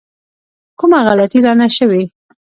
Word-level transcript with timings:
کومه 0.79 0.99
غلطي 1.07 1.39
رانه 1.45 1.67
شوې. 1.77 2.03